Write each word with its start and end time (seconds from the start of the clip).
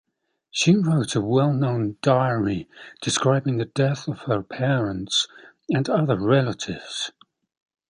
She 0.49 0.75
wrote 0.75 1.13
a 1.13 1.21
well-known 1.21 1.97
diary, 2.01 2.67
describing 3.03 3.57
the 3.59 3.65
death 3.65 4.07
of 4.07 4.21
her 4.21 4.41
parents 4.41 5.27
and 5.69 5.87
other 5.87 6.17
relatives. 6.19 7.11